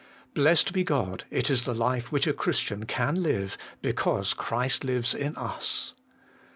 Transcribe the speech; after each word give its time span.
Blessed 0.33 0.73
be 0.73 0.83
God, 0.83 1.25
it 1.29 1.51
is 1.51 1.65
the 1.65 1.75
life 1.75 2.11
which 2.11 2.25
a 2.25 2.33
Christian 2.33 2.87
can 2.87 3.23
Hue, 3.23 3.49
because 3.83 4.33
Christ 4.33 4.81
Hues 4.81 5.13
in 5.13 5.35
us. 5.37 5.93